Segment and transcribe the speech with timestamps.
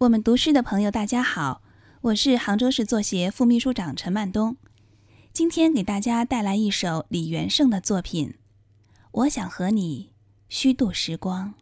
[0.00, 1.60] 我们读诗的朋友，大家好，
[2.00, 4.56] 我是杭州市作协副秘书长陈曼东。
[5.30, 8.28] 今天给大家带来一首李元胜的作品
[9.12, 10.14] 《我想和你
[10.48, 11.52] 虚度时光》。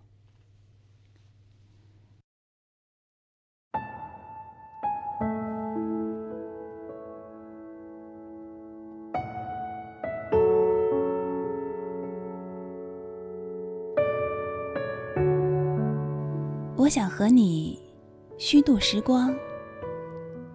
[16.76, 17.87] 我想和你。
[18.40, 19.34] 虚度时光，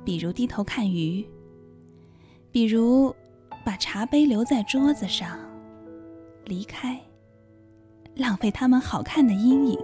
[0.06, 1.22] 比如低头看鱼，
[2.50, 3.14] 比如
[3.66, 5.38] 把茶杯留在桌子上，
[6.46, 6.98] 离开，
[8.16, 9.78] 浪费他们好看的阴影。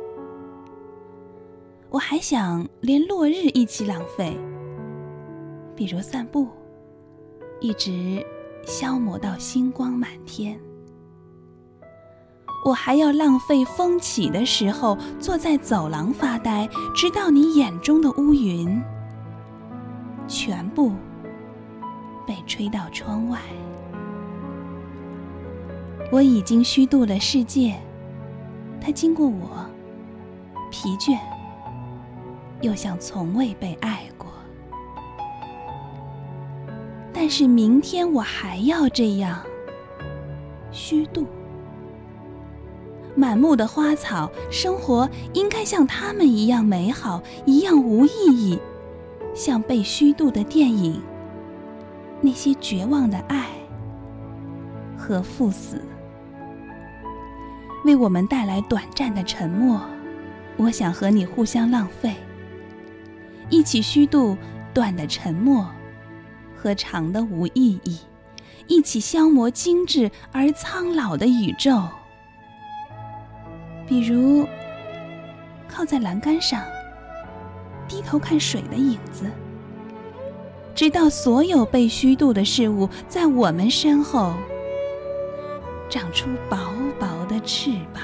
[1.90, 4.34] 我还想连落日一起浪费，
[5.76, 6.48] 比如散步，
[7.60, 8.26] 一直
[8.66, 10.58] 消磨到星光满天。
[12.66, 18.82] 我还要浪费风起的时候，坐在走廊发呆，直到你眼中的乌云
[20.28, 20.94] 全部
[22.28, 23.40] 被吹到窗外。
[26.12, 27.76] 我已经虚度了世界，
[28.82, 29.66] 它经过我，
[30.70, 31.18] 疲倦，
[32.62, 34.28] 又像从未被爱过。
[37.14, 39.40] 但是明天我还要这样
[40.72, 41.26] 虚度。
[43.16, 48.60] 满目的花草，生活应该像他们一样美好，一样无意义，
[49.34, 51.02] 像被虚度的电影，
[52.22, 53.50] 那些绝望的爱
[54.98, 55.82] 和赴死，
[57.84, 59.82] 为我们带来短暂的沉默。
[60.56, 62.16] 我想和你互相浪费，
[63.50, 64.38] 一起虚度
[64.74, 65.66] 短的沉默
[66.56, 67.98] 和长的无意义，
[68.68, 71.82] 一起消磨精致而苍老的宇宙。
[73.90, 74.48] 比如，
[75.68, 76.62] 靠在栏杆上，
[77.88, 79.26] 低头看水的影子，
[80.76, 84.36] 直到所有被虚度的事物在我们身后
[85.90, 86.56] 长出薄
[87.00, 88.04] 薄的翅膀。